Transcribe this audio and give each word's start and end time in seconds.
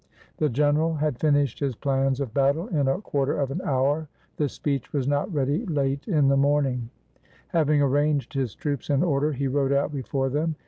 The 0.37 0.49
general 0.49 0.95
had 0.95 1.19
finished 1.19 1.59
his 1.59 1.75
plans 1.75 2.19
of 2.19 2.33
battle 2.33 2.67
in 2.69 2.87
a 2.87 2.99
quar 3.01 3.27
ter 3.27 3.33
of 3.37 3.51
an 3.51 3.61
hour— 3.63 4.07
the 4.37 4.49
speech 4.49 4.91
was 4.93 5.07
not 5.07 5.31
ready 5.31 5.63
late 5.67 6.07
in 6.07 6.27
the 6.27 6.35
morning. 6.35 6.89
347 7.51 7.53
AUSTRIA 7.53 7.53
HUNGARY 7.53 7.59
Having 7.59 7.81
arranged 7.83 8.33
his 8.33 8.55
troops 8.55 8.89
in 8.89 9.03
order, 9.03 9.31
he 9.33 9.47
rode 9.47 9.71
out 9.71 9.91
be 9.93 10.01
fore 10.01 10.29
them. 10.29 10.55